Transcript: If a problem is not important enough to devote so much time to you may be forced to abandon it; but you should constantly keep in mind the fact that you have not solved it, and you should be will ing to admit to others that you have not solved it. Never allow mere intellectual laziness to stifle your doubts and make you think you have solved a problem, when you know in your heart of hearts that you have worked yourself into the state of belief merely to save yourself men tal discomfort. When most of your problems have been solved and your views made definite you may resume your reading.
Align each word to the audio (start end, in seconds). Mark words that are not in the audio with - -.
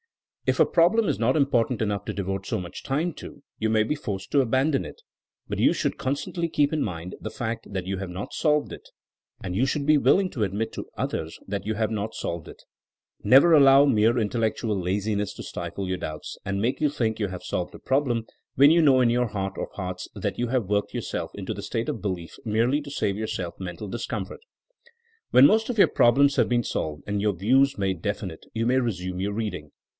If 0.47 0.59
a 0.59 0.65
problem 0.65 1.07
is 1.07 1.19
not 1.19 1.37
important 1.37 1.79
enough 1.83 2.03
to 2.05 2.13
devote 2.13 2.47
so 2.47 2.59
much 2.59 2.81
time 2.81 3.13
to 3.13 3.43
you 3.59 3.69
may 3.69 3.83
be 3.83 3.93
forced 3.93 4.31
to 4.31 4.41
abandon 4.41 4.83
it; 4.83 5.03
but 5.47 5.59
you 5.59 5.71
should 5.71 5.99
constantly 5.99 6.49
keep 6.49 6.73
in 6.73 6.81
mind 6.83 7.15
the 7.21 7.29
fact 7.29 7.71
that 7.71 7.85
you 7.85 7.99
have 7.99 8.09
not 8.09 8.33
solved 8.33 8.73
it, 8.73 8.89
and 9.43 9.55
you 9.55 9.67
should 9.67 9.85
be 9.85 9.99
will 9.99 10.19
ing 10.19 10.31
to 10.31 10.43
admit 10.43 10.73
to 10.73 10.87
others 10.97 11.37
that 11.47 11.67
you 11.67 11.75
have 11.75 11.91
not 11.91 12.15
solved 12.15 12.47
it. 12.47 12.63
Never 13.23 13.53
allow 13.53 13.85
mere 13.85 14.17
intellectual 14.17 14.75
laziness 14.77 15.35
to 15.35 15.43
stifle 15.43 15.87
your 15.87 15.99
doubts 15.99 16.35
and 16.43 16.59
make 16.59 16.81
you 16.81 16.89
think 16.89 17.19
you 17.19 17.27
have 17.27 17.43
solved 17.43 17.75
a 17.75 17.79
problem, 17.79 18.25
when 18.55 18.71
you 18.71 18.81
know 18.81 18.99
in 19.01 19.11
your 19.11 19.27
heart 19.27 19.53
of 19.59 19.67
hearts 19.75 20.07
that 20.15 20.39
you 20.39 20.47
have 20.47 20.65
worked 20.65 20.95
yourself 20.95 21.29
into 21.35 21.53
the 21.53 21.61
state 21.61 21.87
of 21.87 22.01
belief 22.01 22.35
merely 22.43 22.81
to 22.81 22.89
save 22.89 23.15
yourself 23.15 23.53
men 23.59 23.77
tal 23.77 23.87
discomfort. 23.87 24.41
When 25.29 25.45
most 25.45 25.69
of 25.69 25.77
your 25.77 25.87
problems 25.87 26.37
have 26.37 26.49
been 26.49 26.63
solved 26.63 27.03
and 27.05 27.21
your 27.21 27.33
views 27.33 27.77
made 27.77 28.01
definite 28.01 28.45
you 28.51 28.65
may 28.65 28.79
resume 28.79 29.21
your 29.21 29.33
reading. 29.33 29.71